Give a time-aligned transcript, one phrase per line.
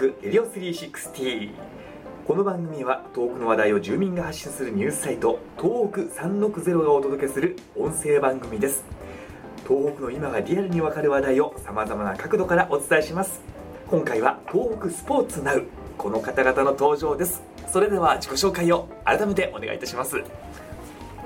[0.00, 1.50] 北レディオ360
[2.26, 8.82] この番組は東北の話題を住民が発信するニュースサイト東北360がお届けする音声番組です。
[9.68, 13.42] 東北の今がリアルにわかる話題をさまざまな角度からお伝えします。
[13.88, 15.66] 今回は東北スポーツナウ
[15.98, 17.42] この方々の登場です。
[17.68, 20.16] それでは自己紹介を改めてお願いいたします。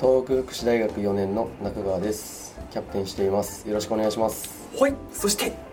[0.00, 2.58] 東北福祉大学4年の中川です。
[2.72, 3.68] キャプテンしています。
[3.68, 4.68] よろしくお願いします。
[4.80, 4.94] はい。
[5.12, 5.63] そしてえー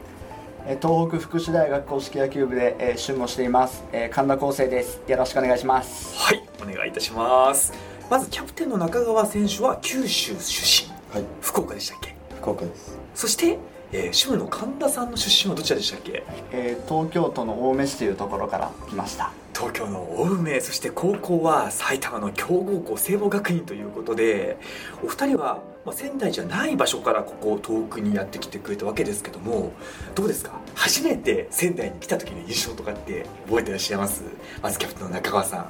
[0.82, 5.02] 東北福祉大学公式野球部で、えー、主務をしています、えー神田康生です。
[5.08, 6.18] よろしくお願いします。
[6.18, 7.74] はいお願いいたします。
[8.10, 10.92] まずキャプテンの中川選手は九州出身。
[11.14, 11.26] はい。
[11.42, 12.16] 福岡でしたっけ？
[12.36, 12.98] 福岡です。
[13.16, 13.58] そして、
[13.94, 16.24] えー、主務の神田さんの出身はどちらでしたっけ？
[16.52, 19.32] えー東京都の青梅市というところから来ました。
[19.54, 24.58] 東京の青梅そして高校は埼玉の強豪校聖望学院ということで
[25.04, 29.74] お二人は、まあ、仙台じゃない場所からここ遠くにやってきてくれたわけですけども
[30.16, 30.54] どうですか？
[30.74, 34.24] 初めて仙台に来た時の印象とかって覚えてらっしゃいます？
[34.64, 35.66] まずキャプテンの中川さん。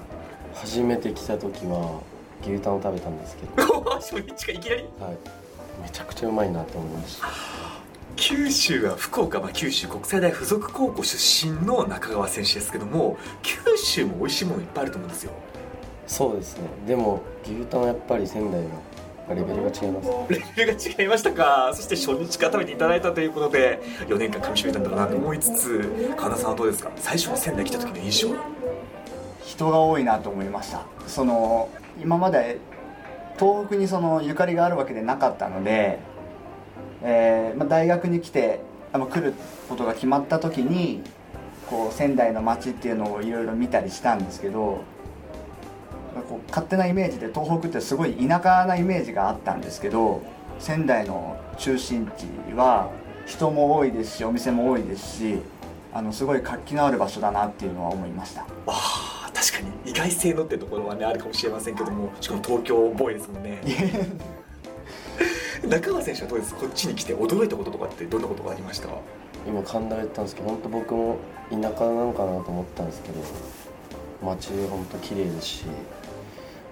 [0.54, 2.02] 初めて来た時は
[2.44, 4.84] 牛タンを食べたんですけど、 初日がいきなり？
[5.00, 5.18] はい、
[5.82, 7.28] めちゃくちゃうまいなと思いました
[8.22, 15.32] 九州は福岡、まあ、九州国際大附属高校出身の中川選手ですけども九州も美味しいものいっぱいあると思うんですよ。
[16.06, 16.68] そうですね。
[16.86, 18.62] でも牛タンはやっぱり仙台
[19.28, 20.10] がレベルが違います。
[20.30, 21.72] レベルが違いましたか。
[21.74, 26.92] そして初日から食べていただいたということで4年間噛みしめたんだろうなと思いつつ神田さんはどうですか？
[26.98, 28.36] 最初に仙台来た時の印象
[29.44, 30.84] 人が多いなと思いました。
[31.08, 32.60] その今まで
[33.40, 35.98] 東北にそのゆかりがあるわけでなかったので、
[37.04, 38.60] えーまあ、大学に来て
[38.94, 39.34] あの来る
[39.70, 41.02] ことが決まった時に
[41.70, 44.84] こう仙台の街っていうのをいろいろ見たりしたんですけど
[46.28, 50.22] こう勝手なイメージで東北ってすごい田舎なイメージがあったんですけど
[50.60, 52.92] 仙台の中心地は
[53.26, 55.40] 人も多いですしお店も多いですし
[55.94, 58.46] あのすごい活気のある場所だなっていうのは思いました。
[58.68, 63.62] あー確かに意外性のってところはねあるかもしれませんけどもしかも東京ボーイですもんね
[65.68, 66.56] 中川選手はどうです？
[66.56, 68.90] こっちに来て驚いたこととかってどんなことがありました？
[69.48, 71.18] 今神田が言ったんですけど本当僕も
[71.50, 73.20] 田舎なのかなと思ったんですけど
[74.24, 75.66] 街本当綺麗ですし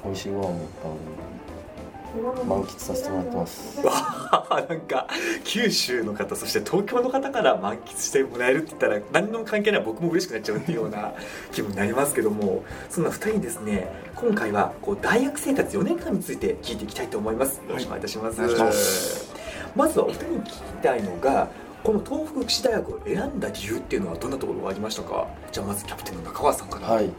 [0.04, 3.80] 美味しいご飯もいっぱいあるんで満喫させてもらってます。
[3.84, 5.08] なんか
[5.44, 11.14] 九州の方そして東京の方から満喫してもらえるって言ったら何の関係ない僕も嬉しくなっちゃうっていうような
[11.52, 13.88] 気分になりますけどもそんな2人にですね
[14.22, 17.58] 今回はこう大学生活4年間について聞いていきたいと思います。
[17.58, 19.34] よろしくお願いいたします,、お願いします。
[19.76, 21.48] まずはお二人に聞きたいのが
[21.84, 25.28] この東北福祉大学を選んだ理由っていうのはどんなところがありましたか？
[25.52, 26.88] じゃあまずキャプテンの中川さんから。
[26.88, 27.10] はい。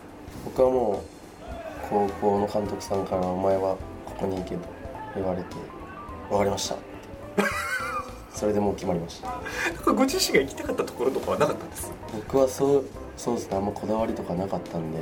[0.44, 1.49] 僕はもう
[1.88, 4.61] 高校の監督さんから「お前はここに行け」と
[5.15, 5.47] 言われて
[6.31, 6.77] 「分かりました」
[8.32, 9.21] それでもう決まりまし
[9.84, 9.93] た。
[9.93, 11.91] ご自身が行きたかったところとかはなかったんです？
[12.15, 12.84] 僕はそう
[13.17, 13.56] そうですね。
[13.56, 14.99] あんまこだわりとかなかったんで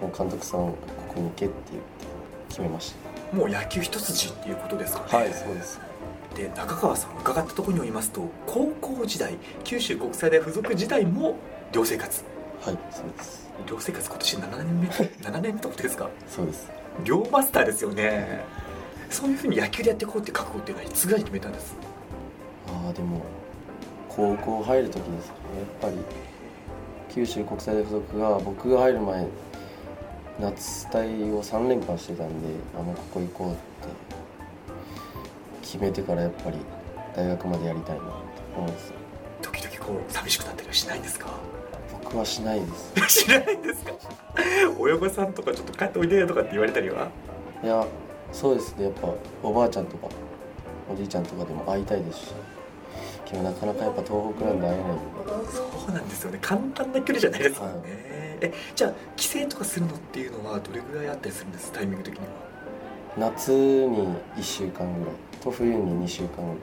[0.00, 0.76] もう監督さんこ
[1.14, 1.88] こに行けって言って
[2.48, 2.94] 決めまし
[3.32, 5.08] もう野球一筋っていうことですかね。
[5.10, 5.80] たはいそうです。
[6.36, 11.36] で中川さん伺ったところによりますと高校時代九州国際大附属時代も
[11.72, 12.24] 寮生活。
[12.60, 13.48] はいそうです。
[13.68, 16.10] 寮生活今年7年目？7年目ってことですか？
[16.28, 16.70] そうです。
[17.04, 18.44] 寮マスターですよね。
[19.10, 21.76] そういうふうに野球でやっていこうって覚悟っていうのはいつぐらいに決めたんです？
[22.68, 23.22] ああでも
[24.08, 25.10] 高校入る時ですかね。
[25.82, 25.96] やっぱり
[27.14, 29.26] 九州国際大附属が僕が入る前
[30.40, 33.60] 夏隊を3連覇してたんであもうここ行こうって。
[35.62, 36.58] 決めてからやっぱり
[37.16, 38.10] 大学までやりたいなと
[38.56, 38.92] 思って
[39.42, 39.50] た。
[39.50, 41.28] 時々こう寂しくなったりはしないんですか？
[42.04, 42.66] 僕はしないで
[43.08, 43.22] す。
[43.24, 43.92] しないんですか？
[44.78, 47.08] 親御さんとかちょっと帰っておいでよとかって言われたりは？
[47.62, 47.84] いや
[48.32, 48.84] そうですね。
[48.84, 49.08] やっぱ
[49.42, 50.08] おばあちゃんとか
[50.92, 52.34] おじいちゃんとかでも会いたいですし。
[53.42, 54.96] なかなかやっぱ東北なんで会えない
[55.50, 56.38] そうなんですよね。
[56.40, 62.26] 簡単な距離じゃないですもんね、えじゃあ帰省とかするのっていうのはどれぐらいあったりするんですタイミング的には？
[63.16, 66.58] 夏に1週間ぐらいと冬に2週間ぐらい。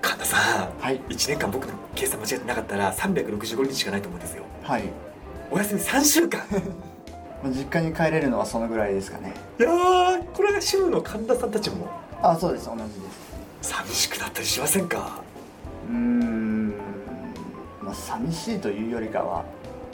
[0.00, 1.00] 神田さんはい。
[1.08, 4.44] 1年間僕の計算間違ってなかったら365日しかないと思うんですよ。
[4.62, 4.84] はい。
[5.50, 6.40] お休み3週間。
[7.42, 9.34] まあ実家に帰れるのはそのぐらいですかね。
[9.58, 11.86] いやーこれが週の神田さんたちも。
[12.22, 12.66] あそうです。
[12.66, 12.86] 同じで
[13.62, 13.70] す。
[13.70, 15.20] 寂しくなったりしませんか？
[15.88, 16.68] うーん、
[17.82, 19.44] まあ、寂しいというよりかは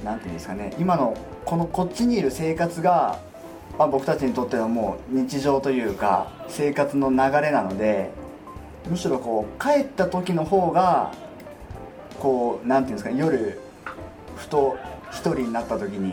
[0.04, 3.18] なんていうんですかね今のこのこっちにいる生活が、
[3.78, 8.10] まあ、僕たちにとってのもう日常というか生活の流れなので
[8.88, 11.12] むしろこう帰った時の方が
[12.20, 13.58] こうなんていうんですかね夜
[14.36, 14.76] ふと
[15.10, 16.12] 一人になった時に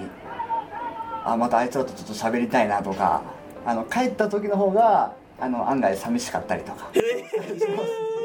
[1.23, 3.23] あまたあいつらとちょっと喋りたいなとか
[3.65, 6.89] あの帰った時の方があの案外寂しかったりとか。
[6.93, 8.20] えー、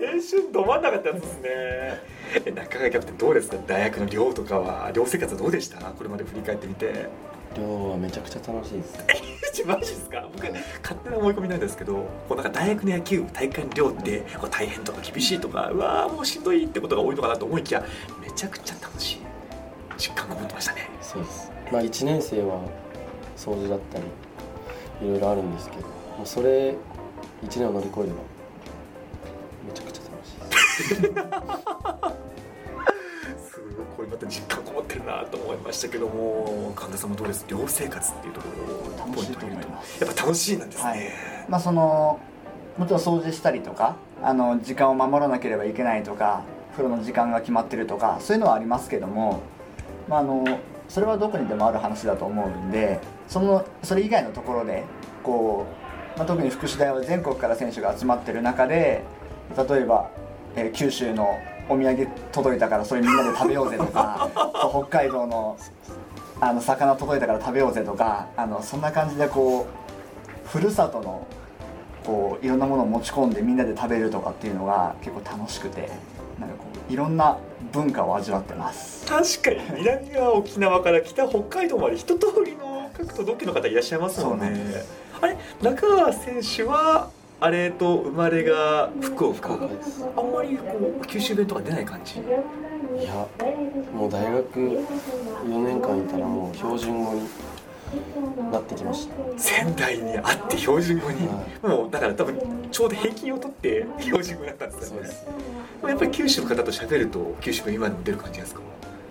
[0.00, 1.48] 春ど真ん中ってやつですね。
[2.46, 3.56] え中川キャプテンどうですか？
[3.66, 5.78] 大学の寮とかは寮生活はどうでした？
[5.78, 7.08] これまで振り返ってみて。
[7.56, 8.96] 寮はめちゃくちゃ楽しいです
[9.66, 10.28] マジですか？
[10.32, 10.46] 僕
[10.82, 11.94] 勝手な思い込みなんですけど
[12.28, 17.84] こうなんか大学の野球部体育館寮ってこう大変とか厳しいとかうわーもうしんどいってことが多いのかなと思いきや
[18.24, 19.20] めちゃくちゃ楽しい。
[19.98, 20.88] 実感が持ってましたね。
[21.02, 21.50] そうです。
[21.72, 22.60] まあ1年生は
[23.36, 24.04] 掃除だったり
[25.08, 26.76] いろいろあるんですけどもうそれ1
[27.58, 28.14] 年を乗り越えれば
[30.80, 31.00] すす
[33.96, 37.44] ごいまた実感こもってるなと思いましたけども神田さんもどうです？
[37.48, 38.48] 寮生活っていうとこ
[38.96, 40.04] ろを楽しいと思います。
[40.04, 41.00] やっぱ楽しいなんですね、はい。
[41.48, 42.20] まあその
[42.78, 46.42] もちろん掃除したりとかあの時間を守らなければいけないとか
[46.72, 49.42] 風呂の時間が決まってるとかそういうのはありますけども、
[50.08, 50.44] まあ、あの
[50.88, 54.84] それはどこにでもある話だと思うんでそのそれ以外のところで
[55.22, 55.66] こ
[56.14, 59.02] う、まあ、特に福祉大は全国から選手が集まってる中で
[59.56, 60.10] 例えば、
[60.56, 61.38] えー九州の
[61.68, 64.28] お土産届いたからそれみんなで食べようぜとか
[64.70, 65.56] 北海道の
[66.40, 69.66] あの魚届いたから食べようぜとかあのそんな感じでこ
[70.44, 71.26] うふるさとの
[72.04, 75.88] こういろんなものを持ち込んでみんなで食べるとかっていうのが結構楽しくて
[76.40, 77.36] なんかこういろんな
[77.72, 79.06] 文化を味わってます。
[79.06, 79.80] 確かに。
[79.80, 84.60] 南は沖縄から北北海道まで一通りの各都道府県の方いらっしゃいますもんそうなんね
[85.20, 87.10] あれ中川選手は
[87.40, 92.20] あれと生まれが福岡ですあんまりこう九州弁とか出ない感じ？
[92.20, 92.22] い
[93.04, 93.26] や
[93.94, 94.84] もう大学4
[95.64, 97.22] 年間いたらもう標準語に
[98.52, 99.14] なってきました。
[99.38, 101.26] 仙台にあって標準語に、
[101.62, 105.08] もうだから多分ちょうど平均を取って標準語になったんですよね。
[105.08, 105.26] そうです。
[105.88, 108.60] やっぱり九州の方と喋ると九州弁今でも出る感じですか？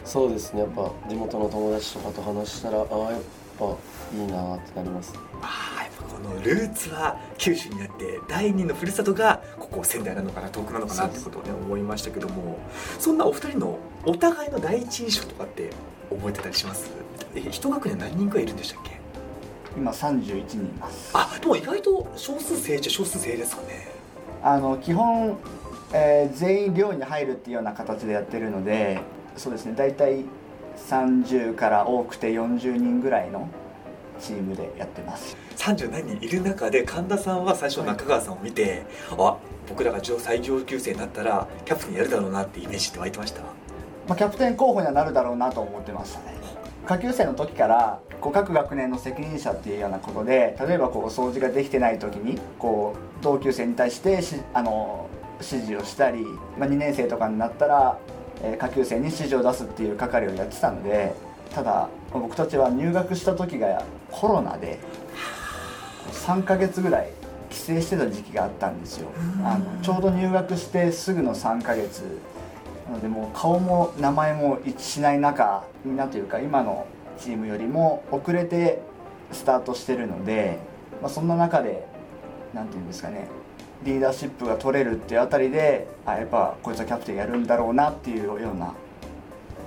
[0.06, 0.62] そうですね。
[0.62, 3.22] やっぱ地元の友達とかと話したらああやっ
[3.58, 3.76] ぱ
[4.16, 5.14] いいなってなります。
[5.42, 5.79] ああ
[6.20, 12.60] のルーツは九州にあって第二のふるさとがここ仙台なのかな遠くなのかなってことをね思いましたけども
[13.00, 15.70] そんなお二人のお互いの第一印象とかって
[16.10, 16.90] 覚えてたりします？
[17.36, 19.00] え一学年何人くらいいるんでしたっけ？
[19.78, 21.12] 今31人います。
[21.14, 23.88] あでも意外と少数精っちゃ少数精ですかね。
[24.42, 25.38] あの基本、
[25.94, 29.00] えー全員寮に入るっていうような形でやってるので
[29.38, 30.24] そうですね大体
[30.88, 33.50] 30から多くて40人ぐらいの
[34.20, 35.36] チームでやってます。
[35.58, 38.84] 30何人いる中で神田さんは最初中川さんを見て
[39.18, 39.38] あ
[39.68, 43.42] 僕らが上最上級生になったらキャプテンやるだろうなってイメージって湧いてました？
[44.08, 46.38] まあ、キャプテン候補にはなるだろうなと思ってましたね。
[46.88, 56.26] 下級生の時からこう各学年の責任者っていうようなことで例えばこう掃除ができてない時にこう同級生に対してしあの指示をしたり、
[56.58, 57.98] まあ、2年生とかになったら、
[58.42, 61.14] えー下級生に指示を出すっていう係をやってたので
[61.54, 64.80] ただまあ僕たちは入学した時がコロナで
[66.12, 67.12] 3ヶ月ぐらい
[67.50, 69.10] 帰省してた時期があったんですよ。
[69.44, 72.04] あのちょうど入学してすぐの3ヶ月。
[72.90, 76.88] なのでもう顔も名前も一致しない中みんなというか今の
[77.20, 78.82] チームよりも遅れて
[79.32, 80.58] スタートしてるので、
[81.00, 81.86] まあ、そんな中で
[82.54, 83.28] 何て言うんですかね
[83.84, 88.74] リーダーシップが取れるっていうあたりであやっぱこいつはキャプテンやるんだろうなっていうような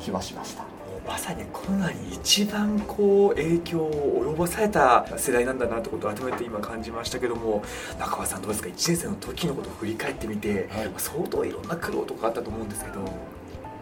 [0.00, 0.71] 気はしました
[1.06, 7.62] まさにコロナに一番こう影響を及ぼされた世代なんだなってことを改めて今感じましたけども
[7.98, 10.90] 中川さんどうですか？1年生の時のことを振り返ってみて、はい。
[10.96, 13.04] 相当いろんな苦労とかあったと思うんですけど。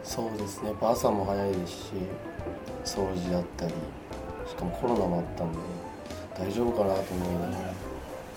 [0.02, 0.68] そうですね。
[0.68, 1.90] やっぱ朝も早いですし
[2.84, 3.74] 掃除だったり
[4.48, 5.58] しかもコロナもあったんで
[6.38, 7.52] 大丈夫かなと思いながら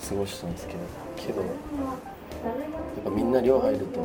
[0.06, 0.78] 過ごしたんですけど
[1.16, 1.50] けどやっ
[3.04, 4.00] ぱみんな寮入ると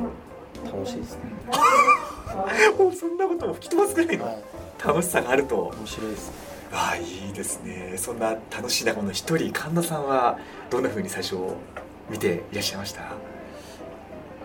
[0.66, 1.22] 楽しいですね。
[2.80, 4.26] もうそんなことも吹き飛ばすぐらいの。
[4.26, 5.74] はい楽しさがあると。
[5.78, 6.34] 面白いですね。
[6.72, 7.96] ああいいですね。
[7.98, 10.38] そんな楽しい仲間の一人神田さんは
[10.70, 11.36] どんな風に最初
[12.10, 13.02] 見ていらっしゃいました？
[13.02, 13.06] い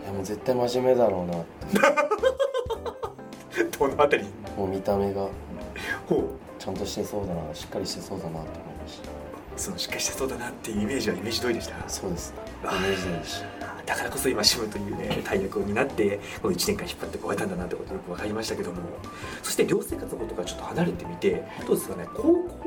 [0.06, 1.48] やもう絶対真面目だろうなって。
[3.78, 4.24] どのあたり？
[4.56, 5.26] もう見た目が。
[6.08, 6.24] ほう。
[6.58, 8.48] ちゃんとしてそうだなしっかりしてそうだなと思い
[8.82, 9.10] ました
[9.56, 11.88] そのしっかりしてそうだなっていうイメージはイメージ通りでした？
[11.88, 12.32] そうです。
[12.32, 13.42] ねイあメージ通りでし
[13.86, 18.78] だからこそ今シムというね大役を担ってこの1年間引っ張ってこられたんだなってことよく分かりましたけども
[19.42, 22.06] そして寮生活のことからちょっと離れてみてどうですかね？
[22.14, 22.22] 高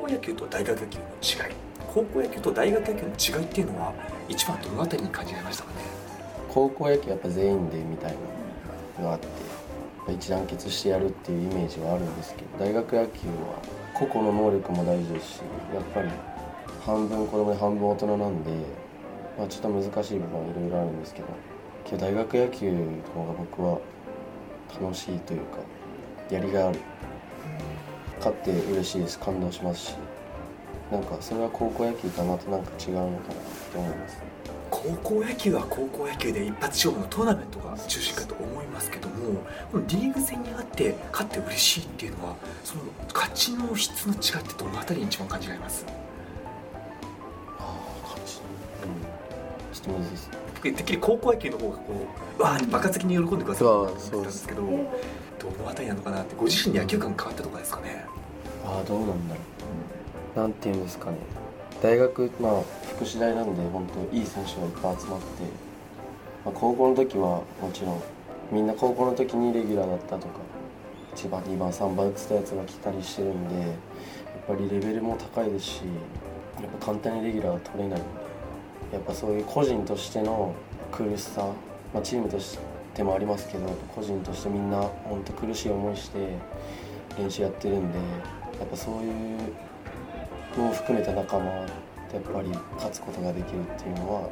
[0.06, 1.04] 校野球と大学野球の
[1.48, 1.56] 違い。
[1.94, 3.94] 高校野球と大学野球の違いっていうのは
[4.30, 5.76] 一番どのあたりに感じられましたかね？
[6.50, 8.12] 高校野球やっぱ全員でみたい
[9.00, 9.28] なのがあって
[10.14, 13.60] 一団結してやるっていうイメージはあるんですけど大学野球は
[13.94, 15.42] 個々の能力も大事ですし
[15.74, 16.10] やっぱり
[16.88, 18.52] 半分子供で半分大人なんで、
[19.38, 21.28] まあ、ちょっと難しい部分はいろいろあるんですけど
[21.84, 22.80] けど大学野球の
[23.14, 23.80] 方が僕は
[24.82, 25.58] 楽しいというか
[26.30, 26.80] やりがいある。
[28.20, 29.20] 勝って嬉しいです。
[29.20, 29.96] 感動しますし
[30.90, 33.18] なんかそれは高校野球とはまたなんか違うのかなっ
[33.70, 34.24] て思います。
[34.72, 39.16] 高校野球は高校野球で一発勝負のトーナメントが中心かと思いますけども
[39.72, 42.82] このリーグ戦にあって勝って嬉しいっていうのはその
[43.14, 45.86] 勝ちの質の違いってどのあたりに一番感じられます？
[50.64, 51.84] てっきり高校野球の方がこ
[52.40, 58.06] うわーって爆発的に喜んでくださると思ってたんですけどどのあたりなのかなってご自身で野球観変わったとかですかね？
[58.66, 59.42] ああどうなんだろ
[60.36, 60.40] う。
[60.40, 61.18] なんていうんですかね。
[61.82, 62.62] 大学まあ
[62.96, 65.26] 福祉大なんで本当いい選手がいっぱい集まって、
[66.44, 68.02] まあ、高校の時はもちろん
[68.52, 70.40] みんな高校の時にレギュラーだったとか
[71.16, 73.70] 1番2番3番打ってたやつが来たりしてるんでやっ
[74.48, 75.82] ぱりレベルも高いですし
[76.60, 78.00] やっぱ簡単にレギュラーは取れない。
[78.00, 78.10] んで
[78.92, 80.54] やっぱそういう個人としての
[80.92, 81.46] 苦しさ、
[81.94, 82.58] まあ、チームとし
[82.94, 86.38] てもありますけど個人としてみんな本当苦しい思いして
[87.18, 87.98] 練習やってるんで
[88.60, 89.40] やっぱそういう
[90.58, 91.46] のを含めた仲間
[92.10, 94.30] とやっぱり勝つことができるっていうのは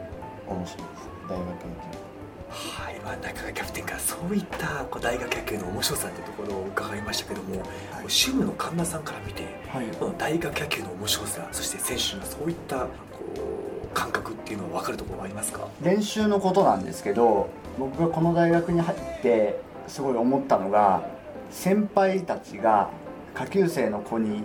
[0.47, 1.09] 面白いです。
[1.27, 2.15] 大学野
[2.47, 7.61] はい、まあ、中川キャプテンからそういったこう大学野球の面白さっていうところを伺いましたけども、
[8.07, 9.87] 主務の神田さんから見てはい。
[9.87, 12.87] この大学野球の面白さそして選手のそういったこ
[13.35, 13.54] う
[13.95, 15.67] 感覚っていうのは分かるところはありますか？
[15.81, 17.49] 練習のことなんですけど
[17.79, 21.07] 僕がこの大学に入ってすごい思ったのが
[21.49, 22.89] 先輩たちが
[23.33, 24.43] 下級生の子に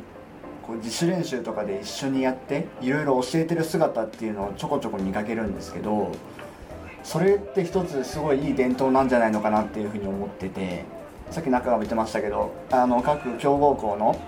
[0.62, 6.12] こう自主練習とかで一緒にやっていろいろ教えてる姿っていうのをちょこちょこ見かけるんですけど
[7.02, 10.84] それって一つすごいいい伝統なんじゃないのかなっていうふうに思ってて
[11.30, 14.20] さっき中川も言ってましたけどあの各強豪校の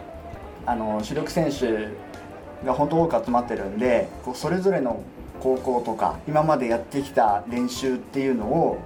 [0.64, 1.88] あの主力選手
[2.64, 5.02] が本当多く集まってるんでこうそれぞれの
[5.40, 8.78] 高校とか今までやってきた練習っていうのを、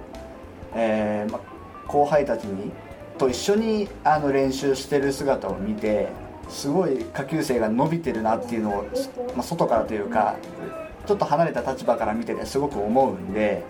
[0.73, 1.39] えーま、
[1.87, 2.71] 後輩たちに
[3.17, 6.07] と一緒にあの練習してる姿を見て
[6.49, 8.85] すごい下級生が伸びてるなっていうのを、
[9.35, 10.35] ま、外からというか
[11.05, 13.63] ちょっと離れた立場から見ててすごく思うんで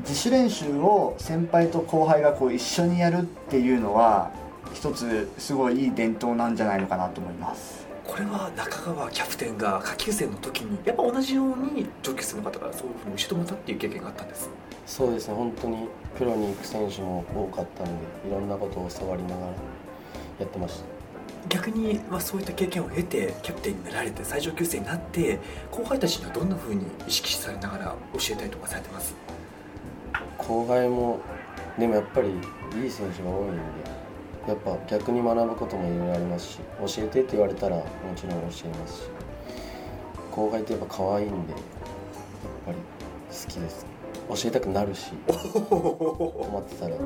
[0.00, 4.30] 自主練習を先輩と後輩がこう一緒にやるっていうのは
[4.72, 7.89] 一つすごいいい伝統なんじゃないのかなと思います。
[8.10, 14.50] これは中川キャプテンが下級生の時にやっぱ同じように上級生の方がそういうふうに教えてもたっていう経験があったんです。
[14.84, 15.34] そうですね。
[15.34, 15.88] 本当に
[16.18, 17.92] プロに行く選手も多かったんで
[18.28, 19.46] いろんなことを教わりながら
[20.40, 20.84] やってました。
[21.48, 25.38] 逆に、まあ、そういった経験を経てキャプテンになられて最上級生になって
[25.70, 29.14] 後輩たちにはどんなふうに意識されながら教えたりとかされてます？
[30.36, 31.20] 後輩も
[31.78, 32.28] でもやっぱり
[32.82, 33.99] いい選手が多いんで
[34.50, 36.58] やっぱ逆に学ぶこともいろいろありますし
[36.96, 37.84] 教えてって言われたらも
[38.16, 39.10] ちろん教えますし
[40.32, 41.60] 後輩ってやっぱ可愛いんでやっ
[42.66, 43.99] ぱり好きです。
[44.36, 46.96] 教えたくなるし困ってたら。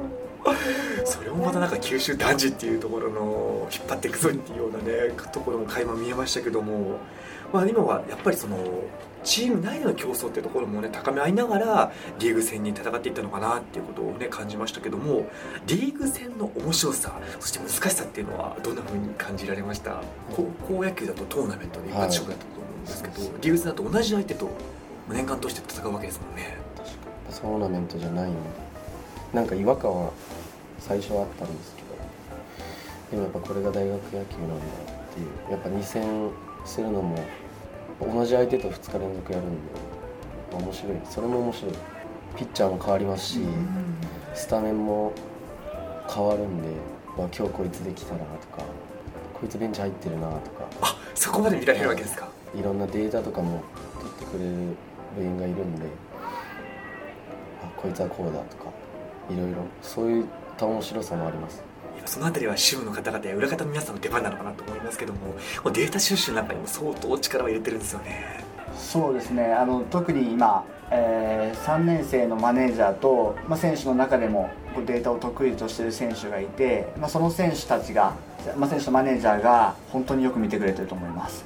[1.05, 6.99] それもまたなんか九州男児っていうところの引っ張っていくぞっていうようなねところの垣間見えましたけども、
[7.53, 8.59] まあ、今はやっぱりその
[9.23, 15.27] チーム内での競争っていうところもね高め合いながらリーグ戦に戦っていったのかなっていうことをね感じましたけども。
[15.67, 20.03] リーグ戦の面白さそして難しさっていうのはどんな風に感じられました？
[20.37, 24.51] 高校野球だとトーナメントで一発勝負だったと思うんですけど、リーグ戦だと同じ相手と
[25.09, 26.59] 年間通して戦うわけですもんね
[27.35, 28.39] 確かにトーナメントじゃないんで
[29.33, 30.13] なんか違和感は
[30.79, 31.89] 最初はあったんですけど。
[33.11, 35.51] でもやっぱこれが大学野球なんだっていう。
[35.51, 36.31] やっぱ2戦
[36.65, 37.19] するのも
[38.01, 40.93] 同じ相手と2日連続やるんで面白い。
[41.11, 41.73] それも面白い。
[42.37, 43.41] ピッチャーも変わりますし、
[44.35, 45.13] スタメンも
[46.13, 46.69] 変わるんで、
[47.17, 48.63] まあ、今日こいつできたなとか
[49.33, 50.69] こいつベンチ入ってるなとか。
[50.81, 52.29] あそこまで見られるわけですか。
[52.57, 52.63] い。
[52.63, 53.63] ろんなデータとかも
[53.99, 54.77] 取ってくれる
[55.17, 56.14] 部員がいるんであ
[57.85, 58.71] こいつはこうだとか
[59.31, 59.59] いろいろ。
[59.83, 60.25] そういっ
[60.57, 61.63] た面白さもあります。
[62.07, 68.45] そのあたりは支部の方々や裏方の皆さんの出番なのかなと思いますけどもデータ収集の中にも相当力を入れてるんですよね。
[68.77, 69.53] そうですね。
[69.53, 78.15] あの特に今、えー3年生のマネージャーと、まあ、選手の中でもこうデータを得意としている選手がいて、まあ、その選手たちが、
[78.57, 81.45] まあ、選手とマネージャーが本当によく見てくれてると思います。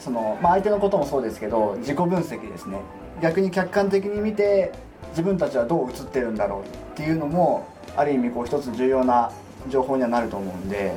[0.00, 2.80] その、まあ、相手のこともそうですけど自己分析ですね。
[3.22, 4.72] 逆に客観的に見て
[5.10, 6.64] 自分たちはどう映ってるんだろうっ
[6.94, 7.66] ていうのも
[7.96, 9.32] ある意味こう一つ重要な
[9.68, 10.94] 情報にはなると思うんで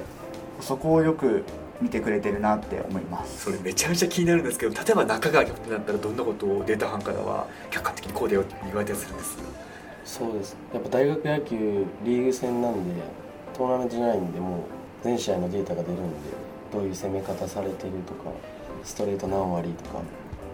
[0.62, 1.44] そこをよく
[1.82, 3.46] 見てくれてるなって思います。
[3.46, 9.38] それめちゃめちゃ気になるんですけど例えば中川キャプテンだったらどんなことをデータ班からは客観的にこうだよって言われたりするんです？
[10.06, 10.56] そうです。
[10.74, 13.02] やっぱ大学野球リーグ戦なんで
[13.54, 14.60] トーナメントじゃないんでもう
[15.04, 16.04] 全試合のデータが出るんで
[16.72, 18.32] どういう攻め方されてるとか
[18.84, 20.00] ストレート何割とか。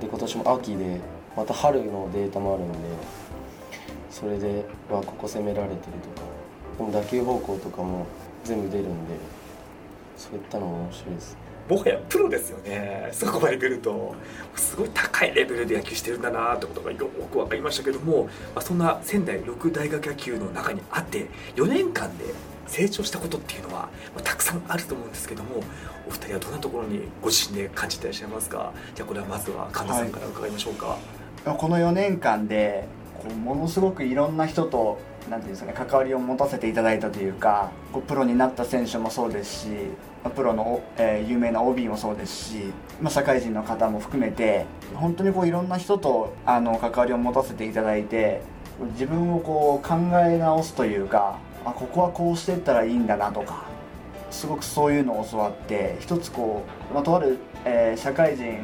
[0.02, 1.02] で今年も秋で
[1.36, 2.78] また春のデータもあるんで
[4.10, 5.80] それでわここ攻められてる
[6.16, 6.28] とか
[6.78, 8.06] でも打球方向とかも
[8.44, 9.14] 全部出るんで
[10.18, 11.38] そういったのも面白いです。
[11.70, 13.10] もはやプロですよね。
[13.12, 14.16] そこまで来ると。
[14.56, 18.24] すごい高いレベルで野球してるんだなってことがよく分かりましたけども、
[18.56, 22.26] まあ、そんな仙台六大学野球の中にあって4年間で
[22.66, 23.82] 成長したことっていうのは、
[24.16, 25.64] まあ、たくさんあると思うんですけども
[26.08, 28.74] お二人はどんなところにご自身で感じていらっしゃいますか？
[28.96, 30.88] じゃあこれはまずは神田さんから伺いましょうか、
[31.46, 32.88] はい、この4年間で
[33.28, 35.00] ものすごくいろんな人と
[35.30, 39.70] なんていうんですかね関わりを持たせていただいたというかこうプロになった選手もそうですし
[40.36, 48.42] プロの、えー、有名な OB もそうですし、まあ、社会人の方も含めて本当にこういろんな人とあの関わりを持たせていただいて
[48.94, 53.66] 自分をこう考え直すというかあここはこうしていったらいいんだなとか
[54.32, 58.60] すごくそういうのを教わって一つこう、まあ、とある、えー、社会人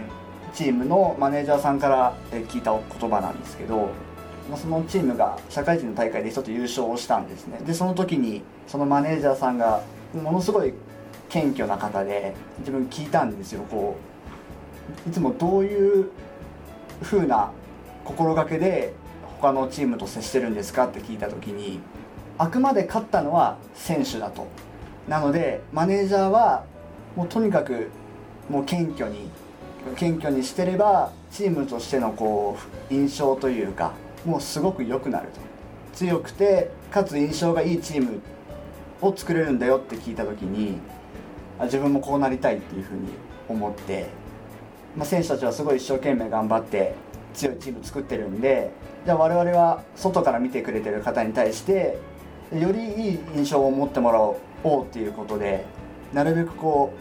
[0.53, 3.89] チームのマネージャーさんから聞いた言葉なんですけど
[4.55, 7.59] そのチームが社会人の大会で一つ優勝をしたんですね。
[7.65, 9.81] でその時にそのマネージャーさんが
[10.13, 10.73] ものすごい
[11.29, 13.63] 謙虚な方で自分聞いたんですよ。
[13.69, 13.97] こ
[15.05, 16.09] ういつもどういう
[17.01, 17.51] 風な
[18.03, 18.93] 心がけで
[19.41, 21.79] 他のチームと接してるんですかって聞いた時に
[22.37, 24.47] あくまで勝ったのは選手だと。
[25.07, 26.65] なのでマネージャーは
[27.15, 27.89] もうとにかく
[28.49, 29.29] もう謙虚に
[29.95, 32.57] 謙虚にしてればチームとしてのこ
[32.89, 33.93] う印象というか
[34.25, 35.55] もうすごく良くなると。
[35.95, 38.21] 強くてかつ印象がいいチーム
[39.01, 40.77] を作れるんだよって聞いた時に
[41.63, 43.07] 自分もこうなりたいっていうふうに
[43.47, 44.07] 思って、
[44.97, 46.95] まあ、選手たちはすごい一生懸命頑張って
[47.33, 48.71] 強いチーム作ってるんで
[49.05, 51.97] じゃあ我々は外から見てくれてる方に対して
[52.53, 54.37] よりいい印象を持ってもらお
[54.81, 55.65] うっていうことで
[56.13, 56.93] なるべくこ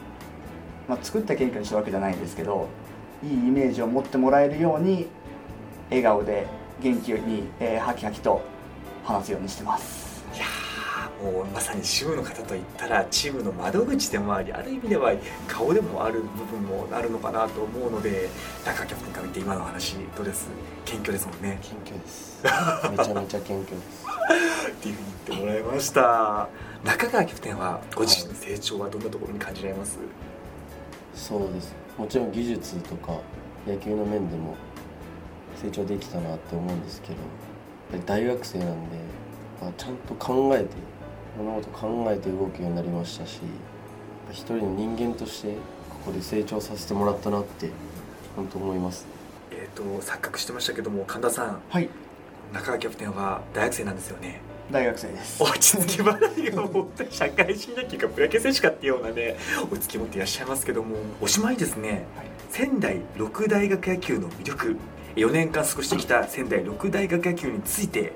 [0.88, 2.68] う、まあ、作った謙虚にしたわけじゃないんですけど
[3.22, 5.08] いいイメージを持ってもらえるように
[5.88, 6.46] 笑顔で
[6.80, 8.42] 元気に、えー、ハキハキと
[9.04, 10.24] 話すようにしてます。
[10.34, 10.44] いや
[11.22, 15.12] もうまさに主務の方といったらチームの窓口でもありある意味では
[15.46, 18.28] 顔でもある部分もあるのかなと思うので
[18.66, 20.48] 中キャプテンから見て今の話どうです
[20.84, 21.26] 謙虚です。
[21.26, 22.42] もんね謙虚です。
[22.90, 24.04] めちゃめちゃ謙虚です。
[24.70, 26.48] っていうふうに言ってもらいました。
[26.84, 30.06] 中川キャプテンはご自身の成長はどんなところに感じられます、はい、
[31.14, 31.74] そうです。
[31.96, 33.20] もちろん技術とか
[33.66, 34.56] 野球の面でも
[35.56, 37.16] 成長できたなって思うんですけど
[38.06, 38.96] 大学生なんで、
[39.60, 40.68] まあ、ちゃんと考えて
[41.38, 43.40] 物事考えて動くようになりましたし
[44.30, 45.54] 一人の人間として
[45.90, 47.70] ここで成長させてもらったなって
[48.36, 49.06] 本当思います。
[49.50, 51.60] えっ、ー、と錯覚してましたけども神田さん。
[51.68, 51.88] はい。
[52.52, 54.40] 中川キャプテンは大学生なんですよね。
[54.70, 55.42] 大学生です。
[55.42, 59.36] 落ち着き払いが本当に社会人野球かプロ野球選手かっていうようなね
[59.70, 64.76] 落ち着き持っていらっしゃいますけどもおしまいですね、はい、仙台六大学野球の魅力
[65.16, 68.12] 4年間過ごしてきた仙台六大学野球について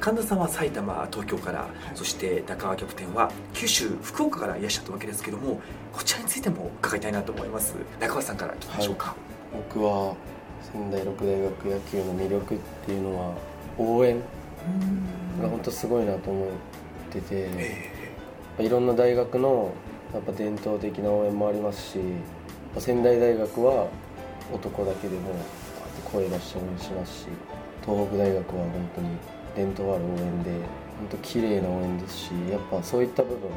[0.00, 5.60] 神田さんは埼玉東京から、そして中川キャプテンは九州福岡からいらっしゃったわけですけども
[5.92, 7.76] こちらについても伺いたいなと思います。
[8.00, 9.16] 中川さんから聞きましょうか、はい、
[9.70, 10.16] 僕は
[10.72, 13.34] 仙台六大学野球の魅力っていうのは
[13.78, 14.20] 応援
[15.40, 16.48] が本当すごいなと思っ
[17.10, 19.72] てて、えー、いろんな大学の
[20.12, 21.98] やっぱ伝統的な応援もありますし
[22.78, 23.88] 仙台大学は
[24.52, 25.30] 男だけでも
[26.14, 27.26] 声出して応援しますし
[27.84, 29.08] 東北大学は本当に
[29.56, 30.50] 伝統ある応援で
[30.98, 33.50] 本当綺麗な応援ですしやっぱそういった部分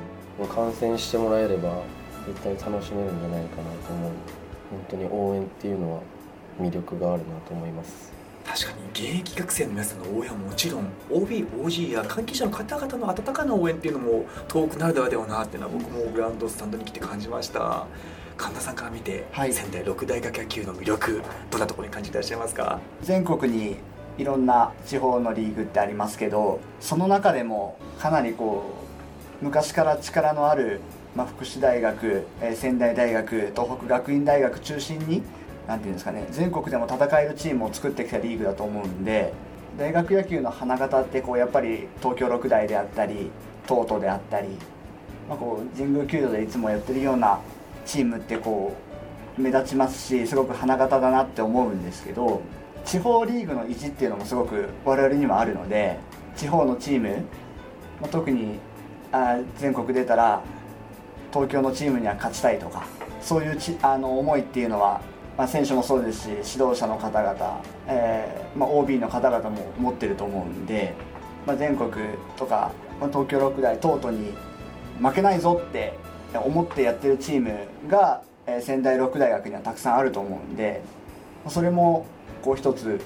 [0.44, 1.84] を観戦してもらえれば
[2.26, 4.12] 絶対楽しめるんじゃないかなと思う。
[4.70, 6.02] 本当に応援っていうのは
[6.60, 8.12] 魅力があるなと思います。
[8.46, 17.86] 確かに現役学生の皆さんの応援はもちろん OB、OG や関係者の方々の温かな応援っていうのも遠くなるではではなっていうのは僕もグランドスタンドに来て感じました。
[18.38, 22.80] 神田さんから見て、はい、仙台六大学野球の魅力どんなところに感じていらっしゃいますか？
[23.02, 23.78] 全国に
[24.18, 28.64] いろんな地方のリーグってありますけどその中でもかなりこ
[29.42, 30.80] う昔から力のある、
[31.16, 35.24] まあ、福祉大学、えー、仙台大学東北学院大学中心に
[35.68, 39.34] なんていうんですかね全国でも戦えるチームを作ってきたリーグだと思うんで
[39.78, 43.30] 大学野球の花形ってこうやっぱり東京六大であったり
[43.68, 44.48] 東都であったり、
[45.28, 47.40] まあ、こう神宮球場でいつもやってるような
[47.88, 48.76] チームってこ
[49.38, 52.42] う目立ちますしすごく花形だなって思うんですけど
[52.86, 55.98] 地方リーグの意地っていうのもすごく我々にはあるので
[56.36, 57.24] 地方のチーム、
[58.02, 58.60] ま、特に
[59.12, 60.42] あ全国出たら
[61.32, 62.86] 東京のチームには勝ちたいとか
[63.22, 65.02] そういうちあの思いっていうのは、
[65.38, 70.94] まあ、選手もそうですし指導者の方々、えーまあ、OB の方々も持ってると思うんで、
[71.46, 71.92] まあ、全国
[72.38, 74.34] とか、まあ、東京六大等々に
[75.02, 75.94] 負けないぞって
[76.34, 78.22] 思ってやってるチームが、
[78.62, 80.82] 仙台六大学にはたくさんあると思うんで
[81.50, 82.06] それも
[82.42, 83.02] こう一つ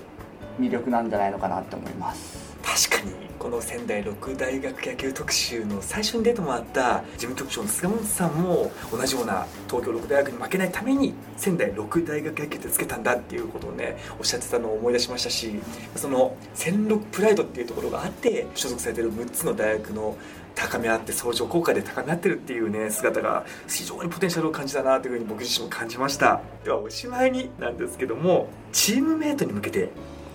[0.60, 2.52] 魅力なんじゃないのかなって思います。
[2.64, 15.60] 確かにこの仙台六大学野球特集の最初に出てもらった事務局長の菅本さんも同じような東京六大学に負けないために仙台六大学野球ってつけたんだっていうことをねおっしゃってたのを思い出しましたし
[15.96, 20.16] その仙六プライドっていうところがあって所属されてる6つの大学の
[20.56, 26.42] 高め合って相乗効果で高め合ってるっていうね姿が非常にポテンシャルを感じたなというふうに僕自身も感じました。
[26.64, 29.90] ではおしまいになんですけどもチームメイトに向けて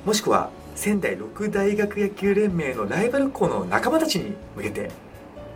[0.04, 4.90] もしくは仙台六大学野球連盟のライバル校の仲間たちに向けて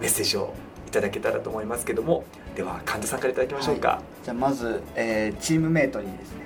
[0.01, 0.55] メッセージを
[0.89, 2.25] いただけたらと思いますけども
[2.57, 6.41] では神田さんからいただきましょうか、はい、じゃあまず、えー、チームメイトにですね、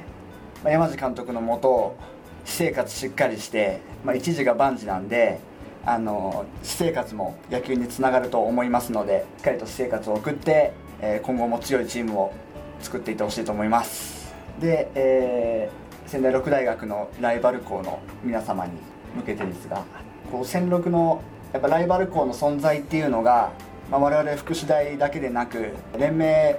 [0.63, 1.97] ま、山地監督のもと
[2.45, 5.41] 私生活しっかりして、まあ、一時が万事なんで
[5.87, 12.33] あの私生活も野球につながると思いますのでしっかりと私生活を送って、えー、今後も強いチームを
[12.81, 14.35] 作っていってほしいと思います。
[14.61, 18.73] で、えー、仙台六大学のライバル校の皆様に
[19.17, 19.85] 向けてですが
[20.31, 23.53] こう仙六のやっぱライバル校の存在っていうのが、
[23.91, 26.59] まあ、我々福祉大だけでなく連盟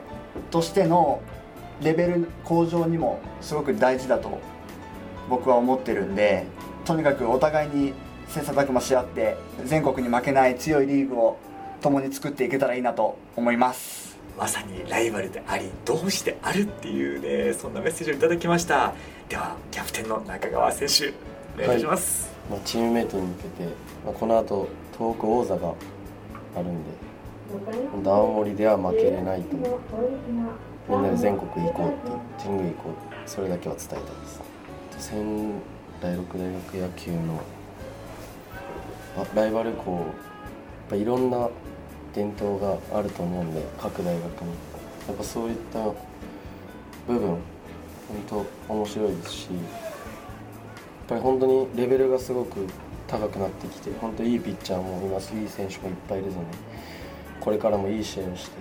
[0.51, 1.21] としての
[1.81, 4.39] レベル向上にもすごく大事だと
[5.29, 6.45] 僕は思ってるんで
[6.85, 7.93] とにかくお互いに
[8.27, 11.37] 切磋琢磨し合って全国に負けない強いリーグを
[11.81, 14.17] 共に作っていけたらいいなと思います。
[14.37, 16.63] まさにライバルであり同志である？
[16.63, 18.93] っていうねそんなメッセージをいただきました。
[19.29, 23.63] ではキャプテンの中川選手お願いします、はい、まあ、チームメイトに向けて、
[24.03, 25.73] まあ、この後東北王座が
[26.55, 26.91] あるんで
[28.09, 35.09] 青森では負けれないとみんなで全国行こうって神宮行こうそれだけは伝えたいです。
[35.09, 35.51] 仙
[36.01, 37.39] 台六大学野球の
[39.35, 40.03] ライバル校やっ
[40.89, 41.49] ぱいろんな
[42.13, 44.49] 伝統があると思うんで各大学に
[45.07, 45.83] やっぱそういった
[47.07, 47.39] 部分本
[48.27, 49.57] 当面白いですしやっ
[51.07, 52.67] ぱり本当にレベルがすごく
[53.07, 56.57] 高くなってきて本当いいピッチャーもいますいい選手もいっぱいいるので
[57.39, 58.51] これからもいい試合をして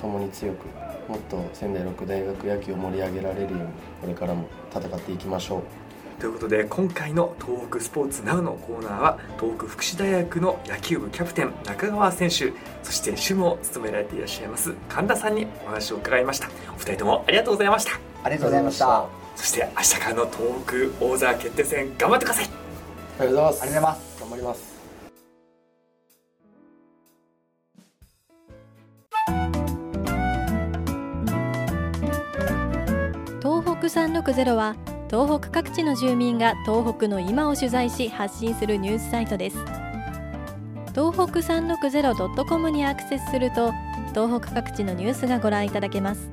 [0.00, 0.66] 共に強く
[1.08, 3.66] もっと仙台六大学野球を盛り上げられるように
[4.00, 5.81] これからも戦っていきましょう。
[6.22, 12.52] ということで今回の東北スポーツナウのコーナーは東北福祉大学の野球部キャプテン中川選手
[12.84, 16.48] そして主務を務められていらっしゃいます神田さんにお話を伺いました。
[16.76, 17.98] お二人ともありがとうございました。
[18.22, 19.04] ありがとうございました。
[19.34, 22.44] そして明日からの東北王座決定戦頑張ってください。
[22.44, 22.52] あり
[23.18, 23.62] がとうございます。
[23.62, 24.20] ありがとうございます。
[24.20, 24.72] 頑張ります。
[33.42, 34.76] 東北360は
[35.12, 39.58] 東北各地の住民が東北の今を取材し発信するニュースサイトです。
[40.94, 43.72] 東北 360.com にアクセスすると
[44.14, 46.30] 東北各地のニュースがご覧いただけます。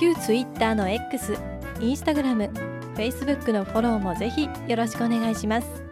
[0.00, 1.34] 旧 Twitter の X、
[1.80, 2.50] Instagram、
[2.94, 5.89] Facebook のフォローもぜひよろしくお願いします。